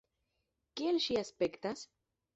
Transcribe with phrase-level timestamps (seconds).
[0.81, 1.89] Kiel ŝi aspektas?